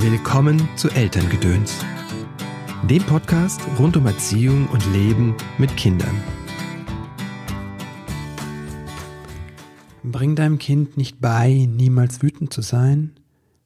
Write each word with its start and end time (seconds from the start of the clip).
Willkommen 0.00 0.68
zu 0.76 0.88
Elterngedöns, 0.90 1.74
dem 2.88 3.02
Podcast 3.02 3.60
rund 3.80 3.96
um 3.96 4.06
Erziehung 4.06 4.68
und 4.68 4.86
Leben 4.92 5.34
mit 5.58 5.76
Kindern. 5.76 6.22
Bring 10.04 10.36
deinem 10.36 10.60
Kind 10.60 10.96
nicht 10.96 11.20
bei, 11.20 11.66
niemals 11.68 12.22
wütend 12.22 12.52
zu 12.52 12.62
sein, 12.62 13.18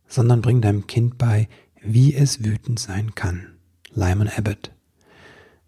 sondern 0.09 0.41
bring 0.41 0.63
deinem 0.63 0.87
Kind 0.87 1.19
bei, 1.19 1.51
wie 1.83 2.15
es 2.15 2.43
wütend 2.43 2.79
sein 2.79 3.15
kann. 3.15 3.49
Lyman 3.93 4.31
Abbott. 4.35 4.73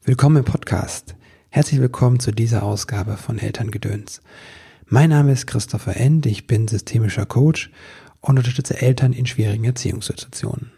Willkommen 0.03 0.39
im 0.39 0.45
Podcast. 0.45 1.15
Herzlich 1.51 1.79
willkommen 1.79 2.21
zu 2.21 2.33
dieser 2.33 2.63
Ausgabe 2.63 3.19
von 3.19 3.39
Elterngedöns. 3.39 4.23
Mein 4.87 5.11
Name 5.11 5.33
ist 5.33 5.47
Christopher 5.47 5.99
End, 5.99 6.25
ich 6.25 6.47
bin 6.47 6.69
systemischer 6.69 7.27
Coach 7.27 7.71
und 8.25 8.39
unterstütze 8.39 8.81
Eltern 8.81 9.13
in 9.13 9.27
schwierigen 9.27 9.65
Erziehungssituationen. 9.65 10.73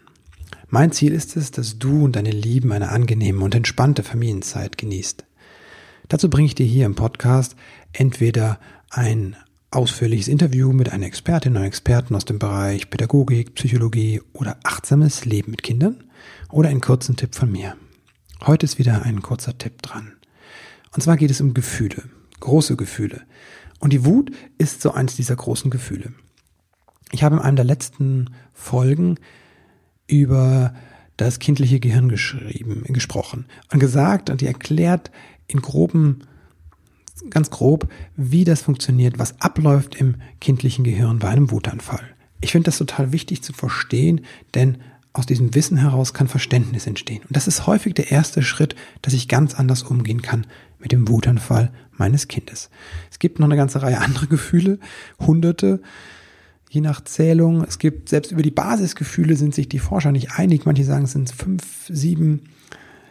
Mein 0.69 0.91
Ziel 0.91 1.13
ist 1.13 1.37
es, 1.37 1.51
dass 1.51 1.79
du 1.79 2.03
und 2.03 2.17
deine 2.17 2.31
Lieben 2.31 2.73
eine 2.73 2.89
angenehme 2.89 3.43
und 3.43 3.55
entspannte 3.55 4.03
Familienzeit 4.03 4.77
genießt. 4.77 5.25
Dazu 6.09 6.29
bringe 6.29 6.47
ich 6.47 6.55
dir 6.55 6.65
hier 6.65 6.85
im 6.85 6.95
Podcast 6.95 7.55
entweder 7.93 8.59
ein 8.89 9.37
ausführliches 9.71 10.27
Interview 10.27 10.73
mit 10.73 10.91
einer 10.91 11.05
Expertin 11.05 11.55
oder 11.55 11.65
Experten 11.65 12.15
aus 12.15 12.25
dem 12.25 12.37
Bereich 12.37 12.89
Pädagogik, 12.89 13.55
Psychologie 13.55 14.21
oder 14.33 14.57
achtsames 14.63 15.23
Leben 15.23 15.51
mit 15.51 15.63
Kindern 15.63 16.03
oder 16.49 16.67
einen 16.67 16.81
kurzen 16.81 17.15
Tipp 17.15 17.33
von 17.33 17.49
mir. 17.49 17.77
Heute 18.45 18.65
ist 18.65 18.77
wieder 18.77 19.03
ein 19.03 19.21
kurzer 19.21 19.57
Tipp 19.57 19.81
dran. 19.81 20.13
Und 20.93 21.01
zwar 21.01 21.15
geht 21.15 21.31
es 21.31 21.39
um 21.39 21.53
Gefühle, 21.53 22.03
große 22.41 22.75
Gefühle. 22.75 23.21
Und 23.79 23.93
die 23.93 24.03
Wut 24.03 24.31
ist 24.57 24.81
so 24.81 24.91
eins 24.91 25.15
dieser 25.15 25.35
großen 25.37 25.71
Gefühle. 25.71 26.13
Ich 27.11 27.23
habe 27.23 27.37
in 27.37 27.41
einem 27.41 27.55
der 27.55 27.65
letzten 27.65 28.29
Folgen 28.53 29.15
über 30.07 30.73
das 31.17 31.39
kindliche 31.39 31.79
Gehirn 31.79 32.09
geschrieben, 32.09 32.83
gesprochen 32.87 33.45
und 33.71 33.79
gesagt 33.79 34.29
und 34.29 34.41
die 34.41 34.47
erklärt 34.47 35.11
in 35.47 35.61
groben, 35.61 36.23
ganz 37.29 37.49
grob, 37.49 37.89
wie 38.15 38.43
das 38.43 38.61
funktioniert, 38.61 39.17
was 39.17 39.41
abläuft 39.41 39.95
im 39.95 40.15
kindlichen 40.39 40.83
Gehirn 40.83 41.19
bei 41.19 41.29
einem 41.29 41.49
Wutanfall. 41.51 42.03
Ich 42.41 42.51
finde 42.51 42.65
das 42.65 42.77
total 42.77 43.11
wichtig 43.11 43.41
zu 43.41 43.51
verstehen, 43.53 44.21
denn 44.53 44.77
aus 45.13 45.25
diesem 45.25 45.55
Wissen 45.55 45.77
heraus 45.77 46.13
kann 46.13 46.27
Verständnis 46.27 46.85
entstehen. 46.85 47.23
Und 47.23 47.35
das 47.35 47.47
ist 47.47 47.65
häufig 47.65 47.95
der 47.95 48.11
erste 48.11 48.43
Schritt, 48.43 48.75
dass 49.01 49.13
ich 49.13 49.27
ganz 49.27 49.55
anders 49.55 49.81
umgehen 49.81 50.21
kann 50.21 50.45
mit 50.77 50.91
dem 50.91 51.07
Wutanfall 51.07 51.71
meines 51.91 52.27
Kindes. 52.27 52.69
Es 53.09 53.17
gibt 53.17 53.39
noch 53.39 53.47
eine 53.47 53.55
ganze 53.55 53.81
Reihe 53.81 53.97
andere 54.01 54.27
Gefühle, 54.27 54.79
hunderte, 55.19 55.81
je 56.69 56.81
nach 56.81 57.03
Zählung. 57.03 57.63
Es 57.63 57.79
gibt 57.79 58.09
selbst 58.09 58.31
über 58.31 58.41
die 58.41 58.51
Basisgefühle 58.51 59.35
sind 59.35 59.55
sich 59.55 59.69
die 59.69 59.79
Forscher 59.79 60.11
nicht 60.11 60.31
einig. 60.31 60.65
Manche 60.65 60.83
sagen, 60.83 61.05
es 61.05 61.13
sind 61.13 61.31
fünf, 61.31 61.63
sieben. 61.87 62.43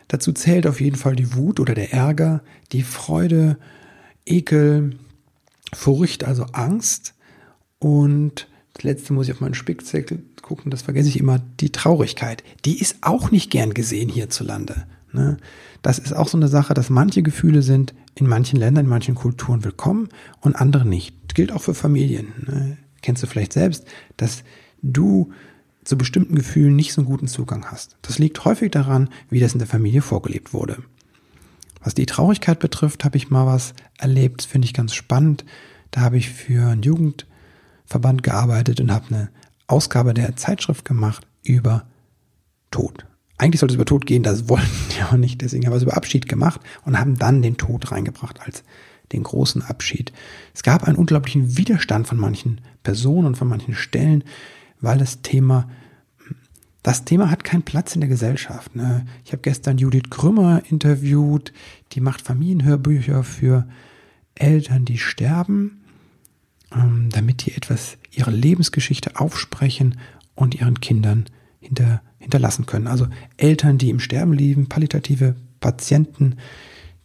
Dazu 0.09 0.33
zählt 0.33 0.67
auf 0.67 0.81
jeden 0.81 0.97
Fall 0.97 1.17
die 1.17 1.35
Wut 1.35 1.59
oder 1.59 1.75
der 1.75 1.93
Ärger, 1.93 2.43
die 2.73 2.83
Freude, 2.83 3.59
Ekel, 4.25 4.97
Furcht, 5.75 6.25
also 6.25 6.45
Angst. 6.53 7.15
Und 7.79 8.49
das 8.75 8.85
letzte 8.85 9.13
muss 9.13 9.27
ich 9.27 9.35
auf 9.35 9.41
meinen 9.41 9.55
Spickzettel 9.55 10.23
gucken, 10.43 10.71
das 10.71 10.83
vergesse 10.83 11.09
ich 11.09 11.19
immer, 11.19 11.41
die 11.61 11.73
Traurigkeit. 11.73 12.45
Die 12.65 12.81
ist 12.81 12.99
auch 13.01 13.31
nicht 13.31 13.51
gern 13.51 13.75
gesehen 13.75 14.09
hierzulande. 14.09 14.87
Ne? 15.13 15.39
Das 15.83 15.99
ist 15.99 16.15
auch 16.15 16.29
so 16.29 16.39
eine 16.39 16.49
Sache, 16.49 16.75
dass 16.75 16.89
manche 16.89 17.23
Gefühle 17.23 17.63
sind 17.63 17.95
in 18.15 18.29
manchen 18.29 18.59
Ländern, 18.59 18.85
in 18.85 18.91
manchen 18.91 19.15
Kulturen 19.17 19.65
willkommen 19.65 20.09
und 20.41 20.55
andere 20.55 20.87
nicht. 20.87 21.17
Das 21.27 21.35
gilt 21.35 21.53
auch 21.53 21.63
für 21.63 21.75
Familien. 21.75 22.79
Kennst 23.07 23.23
du 23.23 23.29
vielleicht 23.29 23.53
selbst, 23.53 23.87
dass 24.17 24.43
du 24.83 25.31
zu 25.85 25.97
bestimmten 25.97 26.35
Gefühlen 26.35 26.75
nicht 26.75 26.93
so 26.93 27.01
einen 27.01 27.09
guten 27.09 27.29
Zugang 27.29 27.67
hast. 27.67 27.97
Das 28.03 28.19
liegt 28.19 28.45
häufig 28.45 28.73
daran, 28.73 29.11
wie 29.31 29.39
das 29.39 29.53
in 29.53 29.61
der 29.61 29.69
Familie 29.69 30.03
vorgelebt 30.03 30.53
wurde. 30.53 30.83
Was 31.81 31.95
die 31.95 32.07
Traurigkeit 32.07 32.59
betrifft, 32.59 33.05
habe 33.05 33.17
ich 33.17 33.31
mal 33.31 33.47
was 33.47 33.75
erlebt, 33.97 34.43
finde 34.43 34.67
ich 34.67 34.75
ganz 34.75 34.93
spannend. 34.93 35.45
Da 35.93 36.01
habe 36.01 36.17
ich 36.17 36.31
für 36.31 36.67
einen 36.67 36.83
Jugendverband 36.83 38.25
gearbeitet 38.25 38.81
und 38.81 38.91
habe 38.91 39.15
eine 39.15 39.29
Ausgabe 39.69 40.13
der 40.13 40.35
Zeitschrift 40.35 40.85
gemacht 40.85 41.29
über 41.45 41.87
Tod. 42.73 43.07
Eigentlich 43.39 43.61
sollte 43.61 43.75
es 43.75 43.77
über 43.77 43.85
Tod 43.85 44.05
gehen, 44.05 44.25
das 44.25 44.49
wollten 44.49 44.67
die 44.91 45.05
auch 45.05 45.13
nicht, 45.13 45.43
deswegen 45.43 45.65
haben 45.65 45.73
wir 45.75 45.77
es 45.77 45.85
über 45.85 45.97
Abschied 45.97 46.29
gemacht 46.29 46.61
und 46.85 46.99
haben 46.99 47.17
dann 47.17 47.41
den 47.41 47.57
Tod 47.57 47.93
reingebracht 47.93 48.41
als 48.41 48.65
den 49.13 49.23
großen 49.23 49.63
Abschied. 49.63 50.13
Es 50.55 50.63
gab 50.63 50.85
einen 50.85 50.97
unglaublichen 50.97 51.57
Widerstand 51.57 52.07
von 52.07 52.19
manchen 52.19 52.61
Personen 52.83 53.27
und 53.27 53.37
von 53.37 53.49
manchen 53.49 53.75
Stellen, 53.75 54.25
weil 54.81 54.99
das 54.99 55.23
Thema, 55.23 55.69
das 56.83 57.05
Thema 57.05 57.31
hat 57.31 57.45
keinen 57.45 57.63
Platz 57.63 57.95
in 57.95 58.01
der 58.01 58.09
Gesellschaft. 58.09 58.75
Ne? 58.77 59.07
Ich 59.25 59.33
habe 59.33 59.43
gestern 59.43 59.79
Judith 59.79 60.11
Krümmer 60.11 60.63
interviewt, 60.69 61.53
die 61.93 62.01
macht 62.01 62.23
Familienhörbücher 62.23 63.25
für 63.25 63.67
Eltern, 64.35 64.85
die 64.85 64.99
sterben, 64.99 65.83
ähm, 66.73 67.09
damit 67.11 67.47
die 67.47 67.53
etwas 67.53 67.97
ihre 68.11 68.31
Lebensgeschichte 68.31 69.19
aufsprechen 69.19 69.99
und 70.35 70.55
ihren 70.55 70.81
Kindern 70.81 71.27
hinter, 71.61 72.03
hinterlassen 72.19 72.67
können. 72.67 72.87
Also 72.87 73.09
Eltern, 73.37 73.79
die 73.79 73.91
im 73.91 74.01
Sterben 74.01 74.33
lieben, 74.33 74.69
palliative 74.69 75.37
Patienten, 75.61 76.37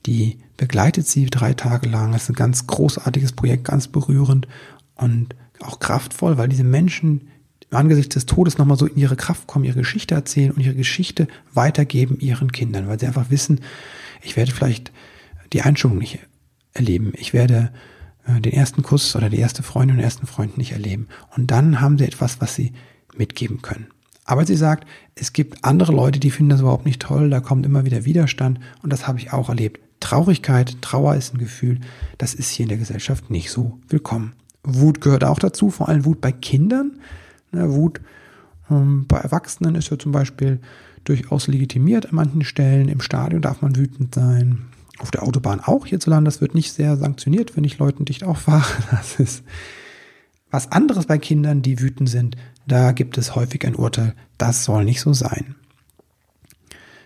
die 0.06 0.40
begleitet 0.58 1.08
sie 1.08 1.26
drei 1.26 1.54
Tage 1.54 1.90
lang. 1.90 2.14
Es 2.14 2.24
ist 2.24 2.30
ein 2.30 2.36
ganz 2.36 2.68
großartiges 2.68 3.34
Projekt, 3.34 3.66
ganz 3.66 3.88
berührend 3.88 4.48
und 4.96 5.36
auch 5.60 5.80
kraftvoll, 5.80 6.38
weil 6.38 6.50
diese 6.50 6.64
Menschen 6.64 7.28
angesichts 7.70 8.16
des 8.16 8.26
Todes 8.26 8.58
nochmal 8.58 8.78
so 8.78 8.86
in 8.86 8.98
ihre 8.98 9.16
Kraft 9.16 9.48
kommen, 9.48 9.66
ihre 9.66 9.80
Geschichte 9.80 10.16
erzählen 10.16 10.52
und 10.52 10.62
ihre 10.62 10.76
Geschichte 10.76 11.28
weitergeben 11.54 12.20
ihren 12.20 12.52
Kindern, 12.52 12.88
weil 12.88 13.00
sie 13.00 13.08
einfach 13.08 13.30
wissen, 13.30 13.62
ich 14.22 14.36
werde 14.36 14.52
vielleicht 14.52 14.92
die 15.54 15.62
Einschulung 15.62 15.98
nicht 15.98 16.20
erleben. 16.74 17.14
Ich 17.16 17.34
werde 17.34 17.72
äh, 18.26 18.40
den 18.42 18.54
ersten 18.54 18.84
Kuss 18.84 19.16
oder 19.16 19.30
die 19.30 19.40
erste 19.40 19.64
Freundin 19.64 19.96
und 19.96 19.98
den 19.98 20.06
ersten 20.06 20.28
Freund 20.28 20.58
nicht 20.58 20.74
erleben. 20.74 21.08
Und 21.36 21.52
dann 21.52 21.82
haben 21.82 21.98
sie 21.98 22.06
etwas, 22.06 22.42
was 22.42 22.56
sie 22.56 22.74
mitgeben 23.16 23.62
können. 23.62 23.88
Aber 24.26 24.46
sie 24.46 24.56
sagt, 24.56 24.88
es 25.16 25.34
gibt 25.34 25.64
andere 25.64 25.92
Leute, 25.92 26.20
die 26.20 26.32
finden 26.32 26.52
das 26.52 26.62
überhaupt 26.62 26.86
nicht 26.86 27.02
toll, 27.02 27.30
da 27.30 27.40
kommt 27.40 27.66
immer 27.66 27.86
wieder 27.86 28.06
Widerstand 28.06 28.60
und 28.82 28.94
das 28.94 29.08
habe 29.08 29.20
ich 29.20 29.34
auch 29.34 29.50
erlebt. 29.50 29.82
Traurigkeit, 30.02 30.82
Trauer 30.82 31.16
ist 31.16 31.34
ein 31.34 31.38
Gefühl, 31.38 31.80
das 32.18 32.34
ist 32.34 32.50
hier 32.50 32.66
in 32.66 32.70
der 32.70 32.78
Gesellschaft 32.78 33.30
nicht 33.30 33.50
so 33.50 33.80
willkommen. 33.88 34.34
Wut 34.64 35.00
gehört 35.00 35.24
auch 35.24 35.40
dazu, 35.40 35.70
vor 35.70 35.88
allem 35.88 36.04
Wut 36.06 36.20
bei 36.20 36.34
Kindern. 36.34 37.00
Ne, 37.52 37.74
Wut 37.74 38.02
ähm, 38.70 39.06
bei 39.08 39.18
Erwachsenen 39.18 39.76
ist 39.76 39.90
ja 39.90 39.98
zum 39.98 40.12
Beispiel 40.12 40.60
durchaus 41.04 41.48
legitimiert 41.48 42.08
an 42.08 42.16
manchen 42.16 42.44
Stellen. 42.44 42.90
Im 42.90 43.02
Stadion 43.02 43.42
darf 43.42 43.62
man 43.62 43.76
wütend 43.76 44.14
sein. 44.14 44.66
Auf 45.00 45.10
der 45.10 45.24
Autobahn 45.24 45.62
auch 45.62 45.86
hierzulande. 45.86 46.28
Das 46.28 46.42
wird 46.42 46.54
nicht 46.54 46.74
sehr 46.74 46.98
sanktioniert, 46.98 47.58
wenn 47.58 47.64
ich 47.64 47.80
Leuten 47.80 48.06
dicht 48.06 48.24
auffahre. 48.24 48.66
Das 48.92 49.20
ist 49.20 49.44
was 50.52 50.72
anderes 50.72 51.06
bei 51.06 51.18
Kindern, 51.18 51.62
die 51.62 51.80
wütend 51.80 52.10
sind. 52.10 52.36
Da 52.68 52.92
gibt 52.92 53.18
es 53.18 53.36
häufig 53.36 53.66
ein 53.66 53.76
Urteil. 53.76 54.14
Das 54.38 54.66
soll 54.66 54.84
nicht 54.84 55.02
so 55.02 55.14
sein. 55.14 55.56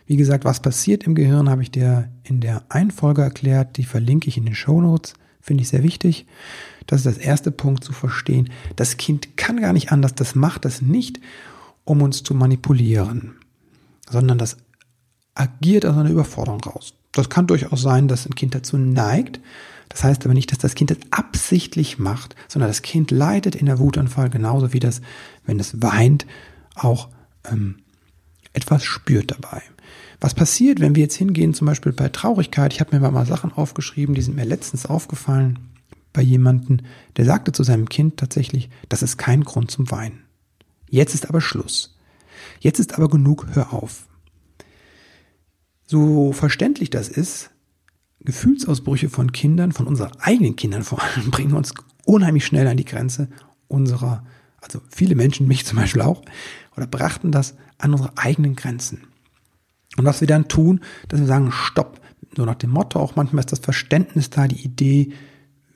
Wie 0.06 0.18
gesagt, 0.18 0.46
was 0.46 0.60
passiert 0.60 1.04
im 1.04 1.16
Gehirn, 1.16 1.50
habe 1.50 1.64
ich 1.64 1.72
dir 1.72 2.10
in 2.24 2.40
der 2.40 2.64
Einfolge 2.70 3.24
erklärt. 3.24 3.78
Die 3.78 3.86
verlinke 3.86 4.28
ich 4.28 4.38
in 4.38 4.46
den 4.46 4.56
Show 4.56 4.82
Notes. 4.82 5.14
Finde 5.42 5.64
ich 5.64 5.70
sehr 5.70 5.84
wichtig. 5.84 6.26
Das 6.88 7.00
ist 7.00 7.06
das 7.06 7.18
erste 7.18 7.52
Punkt 7.52 7.84
zu 7.84 7.94
verstehen. 7.94 8.50
Das 8.76 8.98
Kind 8.98 9.38
kann 9.38 9.60
gar 9.62 9.74
nicht 9.74 9.92
anders. 9.92 10.14
Das 10.14 10.36
macht 10.36 10.66
das 10.66 10.82
nicht, 10.82 11.20
um 11.84 12.02
uns 12.02 12.24
zu 12.24 12.36
manipulieren, 12.36 13.36
sondern 14.10 14.38
das 14.38 14.58
agiert 15.34 15.86
aus 15.86 15.98
einer 15.98 16.10
Überforderung 16.10 16.62
raus. 16.62 16.94
Das 17.12 17.30
kann 17.30 17.48
durchaus 17.48 17.82
sein, 17.82 18.08
dass 18.08 18.26
ein 18.26 18.36
Kind 18.36 18.56
dazu 18.56 18.78
neigt. 18.78 19.40
Das 19.90 20.04
heißt 20.04 20.26
aber 20.26 20.34
nicht, 20.34 20.52
dass 20.52 20.58
das 20.60 20.76
Kind 20.76 20.92
das 20.92 20.98
absichtlich 21.12 22.00
macht, 22.00 22.36
sondern 22.48 22.70
das 22.70 22.82
Kind 22.82 23.12
leidet 23.12 23.56
in 23.56 23.68
der 23.68 23.80
Wutanfall 23.80 24.30
genauso 24.30 24.74
wie 24.74 24.80
das, 24.80 25.02
wenn 25.46 25.60
es 25.60 25.82
weint, 25.82 26.26
auch 26.76 27.10
ähm, 27.50 27.78
etwas 28.54 28.84
spürt 28.84 29.32
dabei. 29.32 29.62
Was 30.20 30.34
passiert, 30.34 30.80
wenn 30.80 30.96
wir 30.96 31.04
jetzt 31.04 31.16
hingehen, 31.16 31.54
zum 31.54 31.68
Beispiel 31.68 31.92
bei 31.92 32.10
Traurigkeit? 32.10 32.74
Ich 32.74 32.80
habe 32.80 32.98
mir 32.98 33.12
mal 33.12 33.26
Sachen 33.26 33.52
aufgeschrieben, 33.52 34.16
die 34.16 34.22
sind 34.22 34.36
mir 34.36 34.46
letztens 34.46 34.86
aufgefallen 34.86 35.60
bei 36.14 36.22
jemandem, 36.22 36.80
der 37.18 37.26
sagte 37.26 37.52
zu 37.52 37.64
seinem 37.64 37.90
Kind 37.90 38.18
tatsächlich, 38.18 38.70
das 38.88 39.04
ist 39.04 39.18
kein 39.18 39.44
Grund 39.44 39.70
zum 39.70 39.92
Weinen. 39.92 40.24
Jetzt 40.90 41.14
ist 41.14 41.28
aber 41.28 41.42
Schluss. 41.42 41.98
Jetzt 42.62 42.80
ist 42.80 42.96
aber 42.96 43.10
genug, 43.10 43.48
hör 43.52 43.74
auf. 43.74 44.08
So 45.86 46.32
verständlich 46.32 46.90
das 46.90 47.10
ist, 47.10 47.52
Gefühlsausbrüche 48.22 49.10
von 49.10 49.32
Kindern, 49.34 49.72
von 49.72 49.88
unseren 49.88 50.14
eigenen 50.20 50.56
Kindern 50.56 50.84
vor 50.84 51.02
allem, 51.02 51.30
bringen 51.32 51.54
uns 51.54 51.74
unheimlich 52.06 52.46
schnell 52.46 52.68
an 52.68 52.78
die 52.78 52.86
Grenze 52.86 53.30
unserer, 53.68 54.26
also 54.62 54.82
viele 54.90 55.16
Menschen, 55.16 55.48
mich 55.48 55.66
zum 55.66 55.78
Beispiel 55.78 56.02
auch, 56.02 56.22
oder 56.76 56.88
brachten 56.88 57.32
das 57.32 57.56
an 57.78 57.92
unsere 57.92 58.18
eigenen 58.18 58.56
Grenzen. 58.56 59.02
Und 59.98 60.06
was 60.06 60.22
wir 60.22 60.28
dann 60.28 60.48
tun, 60.48 60.82
dass 61.08 61.20
wir 61.20 61.28
sagen, 61.28 61.52
stopp. 61.52 62.02
So 62.36 62.46
nach 62.46 62.56
dem 62.56 62.72
Motto, 62.72 63.00
auch 63.00 63.16
manchmal 63.16 63.42
ist 63.42 63.52
das 63.52 63.60
Verständnis 63.60 64.30
da, 64.30 64.48
die 64.48 64.62
Idee, 64.62 65.14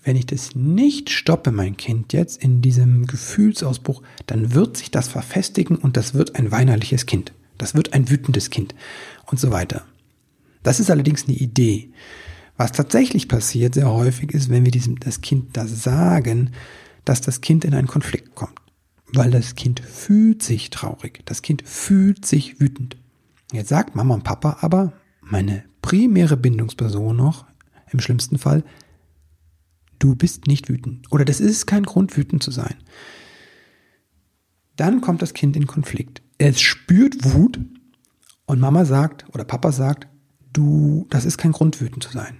wenn 0.04 0.16
ich 0.16 0.26
das 0.26 0.56
nicht 0.56 1.10
stoppe, 1.10 1.52
mein 1.52 1.78
Kind, 1.78 2.14
jetzt 2.14 2.42
in 2.42 2.62
diesem 2.62 3.06
Gefühlsausbruch, 3.06 4.02
dann 4.26 4.54
wird 4.54 4.78
sich 4.78 4.92
das 4.92 5.08
verfestigen 5.08 5.78
und 5.78 5.98
das 5.98 6.14
wird 6.14 6.36
ein 6.36 6.52
weinerliches 6.52 7.06
Kind. 7.06 7.34
Das 7.58 7.76
wird 7.76 7.94
ein 7.94 8.10
wütendes 8.10 8.50
Kind 8.50 8.76
und 9.28 9.40
so 9.40 9.52
weiter. 9.52 9.86
Das 10.64 10.80
ist 10.80 10.90
allerdings 10.90 11.28
eine 11.28 11.38
Idee. 11.38 11.92
Was 12.58 12.72
tatsächlich 12.72 13.28
passiert 13.28 13.74
sehr 13.74 13.90
häufig 13.90 14.32
ist, 14.34 14.50
wenn 14.50 14.66
wir 14.66 14.72
diesem, 14.72 15.00
das 15.00 15.22
Kind 15.22 15.56
das 15.56 15.84
sagen, 15.84 16.52
dass 17.06 17.22
das 17.22 17.42
Kind 17.42 17.64
in 17.64 17.74
einen 17.74 17.88
Konflikt 17.88 18.36
kommt. 18.36 18.60
Weil 19.14 19.32
das 19.32 19.56
Kind 19.56 19.80
fühlt 19.80 20.44
sich 20.44 20.70
traurig. 20.70 21.22
Das 21.26 21.42
Kind 21.42 21.64
fühlt 21.66 22.26
sich 22.26 22.60
wütend. 22.60 22.98
Jetzt 23.52 23.70
sagt 23.70 23.96
Mama 23.96 24.14
und 24.14 24.24
Papa 24.24 24.58
aber, 24.62 24.94
meine 25.22 25.64
primäre 25.82 26.38
Bindungsperson 26.38 27.16
noch, 27.16 27.46
im 27.92 28.00
schlimmsten 28.00 28.38
Fall, 28.38 28.64
du 29.98 30.16
bist 30.16 30.48
nicht 30.48 30.70
wütend. 30.70 31.12
Oder 31.12 31.26
das 31.26 31.40
ist 31.40 31.66
kein 31.66 31.84
Grund, 31.84 32.16
wütend 32.16 32.44
zu 32.44 32.52
sein. 32.52 32.76
Dann 34.76 35.02
kommt 35.02 35.22
das 35.22 35.34
Kind 35.34 35.56
in 35.56 35.68
Konflikt. 35.68 36.22
Es 36.38 36.62
spürt 36.62 37.34
Wut 37.34 37.60
und 38.46 38.60
Mama 38.60 38.86
sagt 38.86 39.26
oder 39.34 39.44
Papa 39.44 39.72
sagt, 39.72 40.08
du, 40.54 41.06
das 41.10 41.26
ist 41.26 41.38
kein 41.38 41.52
Grund, 41.52 41.82
wütend 41.82 42.04
zu 42.04 42.12
sein. 42.12 42.38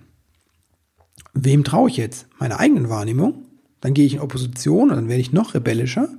Wem 1.34 1.64
traue 1.64 1.90
ich 1.90 1.98
jetzt? 1.98 2.28
Meiner 2.40 2.60
eigenen 2.60 2.90
Wahrnehmung? 2.90 3.46
Dann 3.82 3.94
gehe 3.94 4.06
ich 4.06 4.14
in 4.14 4.20
Opposition 4.20 4.90
und 4.90 4.96
dann 4.96 5.08
werde 5.08 5.22
ich 5.22 5.34
noch 5.34 5.54
rebellischer. 5.54 6.10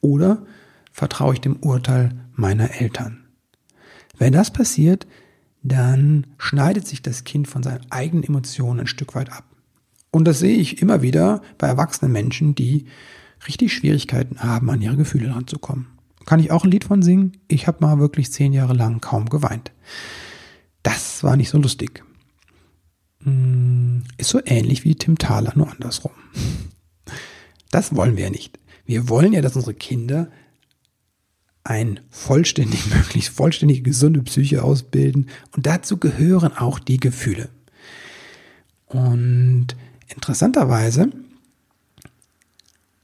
Oder 0.00 0.44
vertraue 0.92 1.34
ich 1.34 1.40
dem 1.40 1.56
Urteil 1.56 2.10
meiner 2.34 2.80
Eltern? 2.80 3.25
Wenn 4.18 4.32
das 4.32 4.52
passiert, 4.52 5.06
dann 5.62 6.26
schneidet 6.38 6.86
sich 6.86 7.02
das 7.02 7.24
Kind 7.24 7.48
von 7.48 7.62
seinen 7.62 7.90
eigenen 7.90 8.24
Emotionen 8.24 8.80
ein 8.80 8.86
Stück 8.86 9.14
weit 9.14 9.32
ab. 9.32 9.44
Und 10.10 10.24
das 10.24 10.38
sehe 10.38 10.56
ich 10.56 10.80
immer 10.80 11.02
wieder 11.02 11.42
bei 11.58 11.66
erwachsenen 11.66 12.12
Menschen, 12.12 12.54
die 12.54 12.86
richtig 13.46 13.72
Schwierigkeiten 13.72 14.40
haben, 14.40 14.70
an 14.70 14.80
ihre 14.80 14.96
Gefühle 14.96 15.34
ranzukommen. 15.34 15.88
Kann 16.24 16.40
ich 16.40 16.50
auch 16.50 16.64
ein 16.64 16.70
Lied 16.70 16.84
von 16.84 17.02
singen? 17.02 17.32
Ich 17.48 17.66
habe 17.66 17.84
mal 17.84 17.98
wirklich 17.98 18.32
zehn 18.32 18.52
Jahre 18.52 18.72
lang 18.72 19.00
kaum 19.00 19.28
geweint. 19.28 19.72
Das 20.82 21.22
war 21.22 21.36
nicht 21.36 21.50
so 21.50 21.58
lustig. 21.58 22.02
Hm, 23.22 24.04
ist 24.18 24.30
so 24.30 24.40
ähnlich 24.44 24.84
wie 24.84 24.94
Tim 24.94 25.18
Thaler, 25.18 25.52
nur 25.54 25.70
andersrum. 25.70 26.12
Das 27.70 27.94
wollen 27.94 28.16
wir 28.16 28.24
ja 28.24 28.30
nicht. 28.30 28.58
Wir 28.84 29.08
wollen 29.08 29.32
ja, 29.32 29.42
dass 29.42 29.56
unsere 29.56 29.74
Kinder 29.74 30.30
ein 31.66 32.00
vollständig, 32.10 32.86
möglichst 32.94 33.34
vollständig 33.34 33.84
gesunde 33.84 34.22
Psyche 34.22 34.62
ausbilden. 34.62 35.28
Und 35.54 35.66
dazu 35.66 35.98
gehören 35.98 36.56
auch 36.56 36.78
die 36.78 36.98
Gefühle. 36.98 37.48
Und 38.86 39.68
interessanterweise 40.08 41.10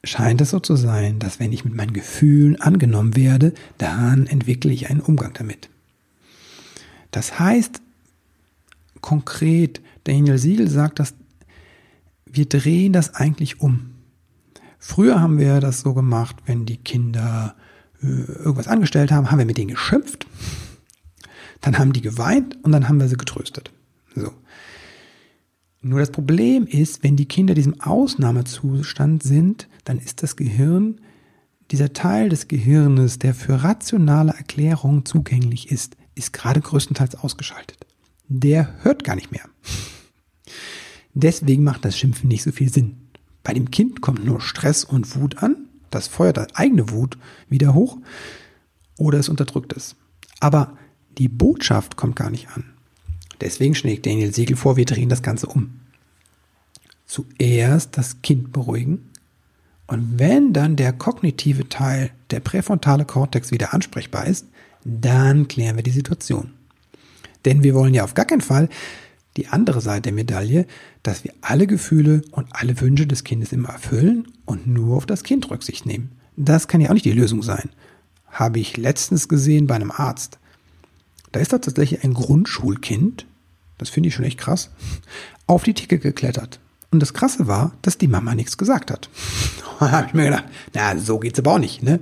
scheint 0.05 0.41
es 0.41 0.51
so 0.51 0.61
zu 0.61 0.77
sein, 0.77 1.19
dass 1.19 1.39
wenn 1.41 1.53
ich 1.53 1.65
mit 1.65 1.75
meinen 1.75 1.93
Gefühlen 1.93 2.61
angenommen 2.61 3.17
werde, 3.17 3.53
dann 3.79 4.27
entwickle 4.27 4.73
ich 4.73 4.91
einen 4.91 5.01
Umgang 5.01 5.33
damit. 5.35 5.69
Das 7.11 7.39
heißt, 7.39 7.81
konkret, 9.01 9.81
Daniel 10.05 10.39
Siegel 10.39 10.69
sagt, 10.69 10.99
dass 10.99 11.15
wir 12.25 12.47
drehen 12.47 12.93
das 12.93 13.15
eigentlich 13.15 13.61
um. 13.61 13.91
Früher 14.79 15.21
haben 15.21 15.39
wir 15.39 15.61
das 15.61 15.81
so 15.81 15.95
gemacht, 15.95 16.37
wenn 16.47 16.67
die 16.67 16.79
Kinder 16.79 17.55
irgendwas 18.03 18.69
angestellt 18.69 19.13
haben, 19.13 19.31
haben 19.31 19.39
wir 19.39 19.47
mit 19.47 19.59
denen 19.59 19.71
geschimpft, 19.71 20.27
dann 21.61 21.79
haben 21.79 21.93
die 21.93 22.03
geweint 22.03 22.63
und 22.65 22.73
dann 22.73 22.89
haben 22.89 23.01
wir 23.01 23.09
sie 23.09 23.17
getröstet. 23.17 23.73
So. 24.15 24.33
Nur 25.81 26.01
das 26.01 26.11
Problem 26.11 26.67
ist, 26.67 27.03
wenn 27.03 27.17
die 27.17 27.27
Kinder 27.27 27.55
diesem 27.55 27.81
Ausnahmezustand 27.81 29.23
sind, 29.23 29.69
dann 29.85 29.99
ist 29.99 30.23
das 30.23 30.37
Gehirn, 30.37 31.01
dieser 31.71 31.93
Teil 31.93 32.29
des 32.29 32.49
Gehirnes, 32.49 33.19
der 33.19 33.35
für 33.35 33.65
rationale 33.65 34.33
Erklärungen 34.33 35.07
zugänglich 35.07 35.71
ist, 35.71 35.97
ist 36.15 36.33
gerade 36.33 36.61
größtenteils 36.61 37.15
ausgeschaltet. 37.17 37.87
Der 38.29 38.75
hört 38.83 39.05
gar 39.05 39.17
nicht 39.17 39.33
mehr. 39.33 39.49
Deswegen 41.15 41.65
macht 41.65 41.85
das 41.85 41.99
Schimpfen 41.99 42.29
nicht 42.29 42.43
so 42.43 42.53
viel 42.53 42.73
Sinn. 42.73 43.09
Bei 43.43 43.55
dem 43.55 43.71
Kind 43.71 44.01
kommt 44.01 44.25
nur 44.25 44.41
Stress 44.41 44.85
und 44.85 45.17
Wut 45.17 45.43
an, 45.43 45.69
das 45.95 46.09
feuert 46.09 46.37
das 46.37 46.55
eigene 46.55 46.91
Wut 46.91 47.19
wieder 47.49 47.75
hoch 47.75 47.99
oder 48.99 49.19
es 49.19 49.29
unterdrückt 49.29 49.75
es. 49.77 49.97
Aber 50.41 50.77
die 51.19 51.29
Botschaft 51.29 51.97
kommt 51.97 52.17
gar 52.17 52.31
nicht 52.31 52.49
an. 52.55 52.65
Deswegen 53.41 53.75
schlägt 53.75 54.07
Daniel 54.07 54.33
Siegel 54.33 54.57
vor, 54.57 54.77
wir 54.77 54.85
drehen 54.85 55.09
das 55.09 55.23
Ganze 55.23 55.47
um. 55.47 55.81
Zuerst 57.07 57.99
das 57.99 58.23
Kind 58.23 58.53
beruhigen 58.53 59.11
und 59.87 60.19
wenn 60.19 60.53
dann 60.53 60.77
der 60.77 60.93
kognitive 60.93 61.69
Teil, 61.69 62.13
der 62.31 62.41
präfrontale 62.41 63.05
Kortex 63.05 63.51
wieder 63.51 63.75
ansprechbar 63.75 64.27
ist, 64.27 64.47
dann 64.85 65.49
klären 65.49 65.77
wir 65.77 65.83
die 65.83 65.91
Situation. 65.91 66.55
Denn 67.45 67.63
wir 67.63 67.75
wollen 67.75 67.93
ja 67.93 68.05
auf 68.05 68.15
gar 68.15 68.25
keinen 68.25 68.41
Fall 68.41 68.69
die 69.37 69.49
andere 69.49 69.81
Seite 69.81 70.03
der 70.03 70.13
Medaille, 70.13 70.67
dass 71.03 71.25
wir 71.25 71.33
alle 71.41 71.67
Gefühle 71.67 72.23
und 72.31 72.49
alle 72.51 72.81
Wünsche 72.81 73.07
des 73.07 73.25
Kindes 73.25 73.53
immer 73.53 73.71
erfüllen 73.71 74.29
und 74.45 74.67
nur 74.67 74.97
auf 74.97 75.07
das 75.07 75.23
Kind 75.23 75.51
Rücksicht 75.51 75.87
nehmen. 75.87 76.13
Das 76.37 76.69
kann 76.69 76.81
ja 76.81 76.91
auch 76.91 76.95
nicht 76.95 77.07
die 77.07 77.13
Lösung 77.13 77.43
sein. 77.43 77.71
Habe 78.27 78.61
ich 78.61 78.77
letztens 78.77 79.29
gesehen 79.29 79.67
bei 79.67 79.75
einem 79.75 79.91
Arzt. 79.91 80.39
Da 81.33 81.41
ist 81.41 81.53
da 81.53 81.59
tatsächlich 81.59 82.05
ein 82.05 82.15
Grundschulkind, 82.15 83.27
das 83.79 83.89
finde 83.89 84.09
ich 84.09 84.15
schon 84.15 84.25
echt 84.25 84.39
krass, 84.39 84.71
auf 85.47 85.63
die 85.63 85.75
Theke 85.75 85.99
geklettert. 85.99 86.61
Und 86.91 87.01
das 87.01 87.15
Krasse 87.15 87.47
war, 87.47 87.73
dass 87.81 87.97
die 87.97 88.09
Mama 88.09 88.35
nichts 88.35 88.59
gesagt 88.59 88.91
hat. 88.91 89.09
da 89.81 89.91
habe 89.91 90.09
ich 90.09 90.15
mir 90.15 90.25
gedacht, 90.25 90.45
na, 90.75 90.97
so 90.99 91.19
geht's 91.19 91.39
aber 91.39 91.55
auch 91.55 91.59
nicht, 91.59 91.83
ne? 91.83 92.01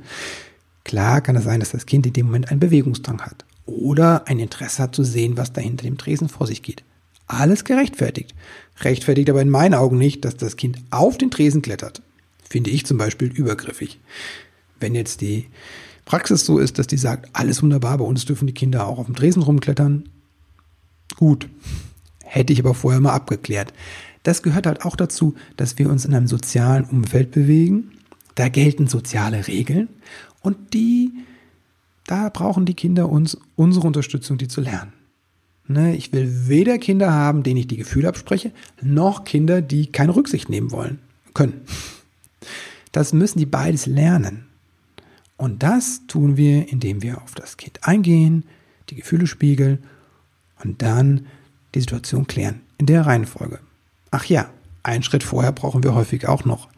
Klar 0.83 1.21
kann 1.21 1.37
es 1.37 1.45
sein, 1.45 1.61
dass 1.61 1.71
das 1.71 1.87
Kind 1.87 2.07
in 2.07 2.13
dem 2.13 2.27
Moment 2.27 2.51
einen 2.51 2.59
Bewegungsdrang 2.59 3.21
hat 3.21 3.45
oder 3.67 4.27
ein 4.27 4.41
Interesse 4.41 4.83
hat 4.83 4.95
zu 4.95 5.05
sehen, 5.05 5.37
was 5.37 5.53
da 5.53 5.61
hinter 5.61 5.85
dem 5.85 5.99
Tresen 5.99 6.29
vor 6.29 6.47
sich 6.47 6.63
geht. 6.63 6.83
Alles 7.31 7.63
gerechtfertigt. 7.63 8.35
Rechtfertigt 8.81 9.31
aber 9.31 9.41
in 9.41 9.51
meinen 9.51 9.75
Augen 9.75 9.99
nicht, 9.99 10.25
dass 10.25 10.37
das 10.37 10.57
Kind 10.57 10.79
auf 10.91 11.17
den 11.17 11.31
Tresen 11.31 11.63
klettert. 11.63 12.03
Finde 12.43 12.71
ich 12.71 12.85
zum 12.85 12.99
Beispiel 12.99 13.29
übergriffig. 13.29 14.01
Wenn 14.81 14.97
jetzt 14.97 15.21
die 15.21 15.47
Praxis 16.07 16.45
so 16.45 16.59
ist, 16.59 16.81
dass 16.81 16.89
die 16.89 16.97
sagt, 16.97 17.31
alles 17.33 17.63
wunderbar, 17.63 17.99
bei 17.99 18.05
uns 18.05 18.25
dürfen 18.25 18.49
die 18.49 18.53
Kinder 18.53 18.89
auch 18.89 18.99
auf 18.99 19.07
dem 19.07 19.15
Tresen 19.15 19.43
rumklettern. 19.43 20.09
Gut. 21.17 21.49
Hätte 22.25 22.53
ich 22.53 22.59
aber 22.59 22.75
vorher 22.75 23.01
mal 23.01 23.13
abgeklärt. 23.13 23.73
Das 24.25 24.43
gehört 24.43 24.67
halt 24.67 24.85
auch 24.85 24.97
dazu, 24.97 25.37
dass 25.57 25.79
wir 25.79 25.89
uns 25.89 26.05
in 26.05 26.15
einem 26.15 26.27
sozialen 26.27 26.85
Umfeld 26.85 27.31
bewegen. 27.31 27.93
Da 28.35 28.49
gelten 28.49 28.89
soziale 28.89 29.47
Regeln 29.47 29.89
und 30.43 30.75
die, 30.75 31.13
da 32.07 32.29
brauchen 32.29 32.67
die 32.67 32.75
Kinder 32.75 33.09
uns 33.09 33.39
unsere 33.55 33.87
Unterstützung, 33.87 34.37
die 34.37 34.49
zu 34.49 34.61
lernen. 34.61 34.93
Ne, 35.71 35.95
ich 35.95 36.13
will 36.13 36.49
weder 36.49 36.79
Kinder 36.79 37.13
haben, 37.13 37.45
denen 37.45 37.59
ich 37.59 37.69
die 37.69 37.77
Gefühle 37.77 38.09
abspreche, 38.09 38.51
noch 38.83 39.23
Kinder, 39.23 39.63
die 39.63 39.87
keine 39.87 40.17
Rücksicht 40.17 40.49
nehmen 40.49 40.73
wollen, 40.73 40.99
können. 41.33 41.61
Das 42.91 43.13
müssen 43.13 43.39
die 43.39 43.47
beides 43.47 43.87
lernen. 43.87 44.47
Und 45.37 45.63
das 45.63 46.01
tun 46.09 46.37
wir, 46.37 46.69
indem 46.73 47.03
wir 47.03 47.23
auf 47.23 47.37
das 47.37 47.57
Kind 47.57 47.87
eingehen, 47.87 48.43
die 48.89 48.97
Gefühle 48.97 49.29
spiegeln 49.29 49.79
und 50.65 50.83
dann 50.83 51.27
die 51.77 51.81
Situation 51.81 52.27
klären. 52.27 52.63
In 52.79 52.87
der 52.87 53.07
Reihenfolge. 53.07 53.61
Ach 54.11 54.25
ja, 54.25 54.51
einen 54.83 55.05
Schritt 55.05 55.23
vorher 55.23 55.53
brauchen 55.53 55.85
wir 55.85 55.95
häufig 55.95 56.27
auch 56.27 56.45
noch. 56.45 56.69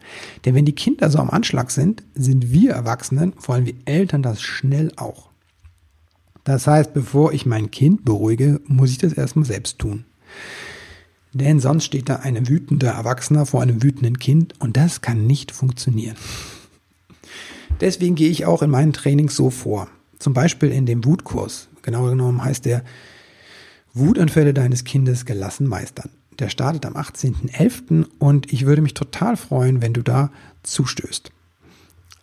Denn 0.45 0.53
wenn 0.53 0.65
die 0.65 0.75
Kinder 0.75 1.09
so 1.09 1.17
am 1.17 1.31
Anschlag 1.31 1.71
sind, 1.71 2.03
sind 2.13 2.51
wir 2.51 2.73
Erwachsenen, 2.73 3.33
vor 3.39 3.55
allem 3.55 3.65
wir 3.65 3.75
Eltern, 3.85 4.21
das 4.21 4.43
schnell 4.43 4.91
auch. 4.97 5.32
Das 6.43 6.67
heißt, 6.67 6.93
bevor 6.93 7.33
ich 7.33 7.45
mein 7.45 7.71
Kind 7.71 8.03
beruhige, 8.05 8.59
muss 8.65 8.91
ich 8.91 8.97
das 8.97 9.13
erstmal 9.13 9.45
selbst 9.45 9.79
tun. 9.79 10.05
Denn 11.33 11.59
sonst 11.59 11.85
steht 11.85 12.09
da 12.09 12.17
ein 12.17 12.47
wütender 12.47 12.91
Erwachsener 12.91 13.45
vor 13.45 13.61
einem 13.61 13.81
wütenden 13.81 14.19
Kind 14.19 14.53
und 14.59 14.77
das 14.77 15.01
kann 15.01 15.25
nicht 15.25 15.51
funktionieren. 15.51 16.15
Deswegen 17.81 18.15
gehe 18.15 18.29
ich 18.29 18.45
auch 18.45 18.61
in 18.61 18.69
meinen 18.69 18.93
Trainings 18.93 19.35
so 19.35 19.49
vor. 19.49 19.87
Zum 20.19 20.33
Beispiel 20.33 20.71
in 20.71 20.85
dem 20.85 21.03
Wutkurs. 21.05 21.69
Genauer 21.81 22.11
genommen 22.11 22.43
heißt 22.43 22.65
der 22.65 22.83
Wutanfälle 23.93 24.53
deines 24.53 24.83
Kindes 24.83 25.25
gelassen 25.25 25.67
meistern. 25.67 26.09
Der 26.39 26.49
startet 26.49 26.85
am 26.85 26.95
18.11. 26.95 28.05
und 28.19 28.51
ich 28.51 28.65
würde 28.65 28.81
mich 28.81 28.93
total 28.93 29.37
freuen, 29.37 29.81
wenn 29.81 29.93
du 29.93 30.01
da 30.01 30.31
zustößt. 30.63 31.31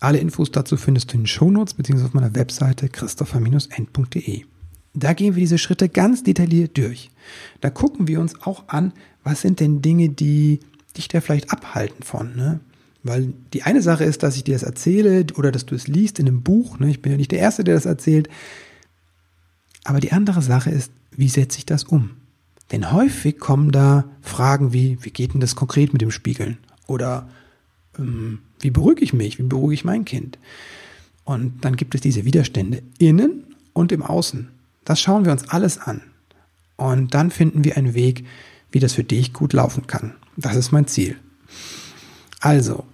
Alle 0.00 0.18
Infos 0.18 0.50
dazu 0.50 0.78
findest 0.78 1.12
du 1.12 1.16
in 1.16 1.22
den 1.22 1.26
Shownotes 1.26 1.74
bzw. 1.74 2.04
auf 2.04 2.14
meiner 2.14 2.34
Webseite 2.34 2.88
christopher-end.de. 2.88 4.44
Da 4.94 5.12
gehen 5.12 5.36
wir 5.36 5.40
diese 5.40 5.58
Schritte 5.58 5.88
ganz 5.88 6.24
detailliert 6.24 6.76
durch. 6.76 7.10
Da 7.60 7.70
gucken 7.70 8.08
wir 8.08 8.18
uns 8.20 8.40
auch 8.42 8.64
an, 8.68 8.92
was 9.22 9.42
sind 9.42 9.60
denn 9.60 9.82
Dinge, 9.82 10.08
die 10.08 10.60
dich 10.96 11.08
da 11.08 11.20
vielleicht 11.20 11.52
abhalten 11.52 12.02
von. 12.02 12.34
Ne? 12.34 12.60
Weil 13.02 13.34
die 13.52 13.62
eine 13.62 13.82
Sache 13.82 14.04
ist, 14.04 14.22
dass 14.22 14.36
ich 14.36 14.44
dir 14.44 14.54
das 14.54 14.62
erzähle 14.62 15.26
oder 15.36 15.52
dass 15.52 15.66
du 15.66 15.74
es 15.74 15.86
liest 15.86 16.18
in 16.18 16.26
einem 16.26 16.42
Buch. 16.42 16.78
Ne? 16.78 16.90
Ich 16.90 17.02
bin 17.02 17.12
ja 17.12 17.18
nicht 17.18 17.30
der 17.30 17.38
Erste, 17.38 17.62
der 17.62 17.74
das 17.74 17.84
erzählt. 17.84 18.28
Aber 19.84 20.00
die 20.00 20.12
andere 20.12 20.42
Sache 20.42 20.70
ist, 20.70 20.90
wie 21.12 21.28
setze 21.28 21.58
ich 21.58 21.66
das 21.66 21.84
um? 21.84 22.10
Denn 22.72 22.90
häufig 22.90 23.38
kommen 23.38 23.70
da 23.70 24.04
Fragen 24.22 24.72
wie, 24.72 24.98
wie 25.02 25.10
geht 25.10 25.34
denn 25.34 25.40
das 25.40 25.56
konkret 25.56 25.92
mit 25.92 26.02
dem 26.02 26.10
Spiegeln? 26.10 26.58
Oder 26.86 27.28
ähm, 27.98 28.40
wie 28.60 28.70
beruhige 28.70 29.02
ich 29.02 29.12
mich? 29.12 29.38
Wie 29.38 29.42
beruhige 29.42 29.74
ich 29.74 29.84
mein 29.84 30.04
Kind? 30.04 30.38
Und 31.24 31.64
dann 31.64 31.76
gibt 31.76 31.94
es 31.94 32.00
diese 32.00 32.24
Widerstände 32.24 32.82
innen 32.98 33.44
und 33.72 33.92
im 33.92 34.02
Außen. 34.02 34.48
Das 34.84 35.00
schauen 35.00 35.24
wir 35.24 35.32
uns 35.32 35.48
alles 35.48 35.78
an. 35.78 36.02
Und 36.76 37.14
dann 37.14 37.30
finden 37.30 37.64
wir 37.64 37.76
einen 37.76 37.94
Weg, 37.94 38.24
wie 38.72 38.78
das 38.78 38.94
für 38.94 39.04
dich 39.04 39.32
gut 39.32 39.52
laufen 39.52 39.86
kann. 39.86 40.14
Das 40.36 40.56
ist 40.56 40.72
mein 40.72 40.86
Ziel. 40.86 41.16
Also, 42.40 42.84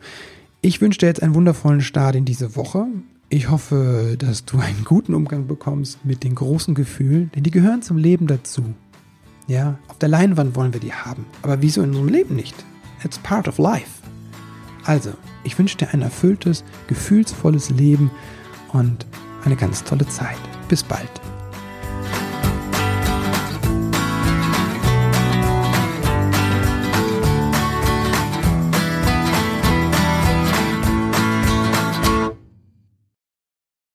ich 0.61 0.81
wünsche 0.81 0.99
dir 0.99 1.07
jetzt 1.07 1.23
einen 1.23 1.35
wundervollen 1.35 1.81
Start 1.81 2.17
in 2.17 2.25
diese 2.25 2.57
Woche. 2.57 2.87
Ich 3.29 3.49
hoffe, 3.49 4.17
dass 4.19 4.45
du 4.45 4.59
einen 4.59 4.85
guten 4.85 5.15
Umgang 5.15 5.47
bekommst 5.47 6.05
mit 6.05 6.25
den 6.25 6.35
großen 6.35 6.75
Gefühlen, 6.75 7.31
denn 7.35 7.45
die 7.45 7.51
gehören 7.51 7.83
zum 7.83 7.97
Leben 7.97 8.27
dazu. 8.27 8.75
Ja, 9.47 9.79
auf 9.87 9.99
der 9.99 10.09
Leinwand 10.09 10.57
wollen 10.57 10.73
wir 10.73 10.81
die 10.81 10.93
haben, 10.93 11.25
aber 11.43 11.63
wieso 11.63 11.83
in 11.83 11.91
unserem 11.91 12.09
Leben 12.09 12.35
nicht? 12.35 12.57
It's 13.05 13.19
part 13.19 13.47
of 13.47 13.59
life. 13.59 14.03
Also, 14.85 15.13
ich 15.47 15.59
wünsche 15.59 15.77
dir 15.77 15.89
ein 15.93 16.03
erfülltes, 16.03 16.65
gefühlsvolles 16.89 17.71
Leben 17.71 18.11
und 18.73 19.07
eine 19.45 19.57
ganz 19.57 19.85
tolle 19.85 20.07
Zeit. 20.09 20.39
Bis 20.69 20.83
bald. 20.83 21.09